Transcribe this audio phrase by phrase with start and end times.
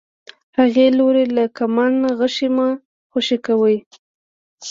[0.57, 2.67] هغې لورې له کمانه غشی مه
[3.11, 3.77] خوشی کوئ.